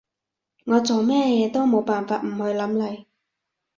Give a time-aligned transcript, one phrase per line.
[0.65, 3.05] 我做咩嘢都冇辦法唔去諗你